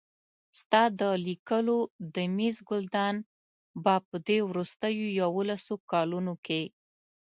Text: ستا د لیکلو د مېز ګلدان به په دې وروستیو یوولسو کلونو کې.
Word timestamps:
ستا 0.59 0.83
د 0.99 1.01
لیکلو 1.27 1.79
د 2.15 2.15
مېز 2.37 2.57
ګلدان 2.69 3.15
به 3.83 3.95
په 4.07 4.15
دې 4.27 4.39
وروستیو 4.49 5.07
یوولسو 5.21 5.73
کلونو 5.91 6.33
کې. 6.45 6.63